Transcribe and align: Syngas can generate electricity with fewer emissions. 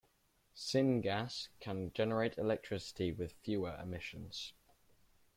Syngas 0.55 1.49
can 1.59 1.93
generate 1.93 2.35
electricity 2.39 3.11
with 3.11 3.33
fewer 3.43 3.77
emissions. 3.79 4.53